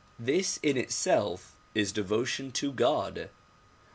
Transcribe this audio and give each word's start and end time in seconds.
This 0.17 0.57
in 0.63 0.77
itself 0.77 1.55
is 1.75 1.91
devotion 1.91 2.51
to 2.53 2.71
God. 2.71 3.29